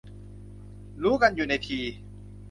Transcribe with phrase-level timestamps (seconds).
[1.03, 1.79] รู้กันอยู่ในที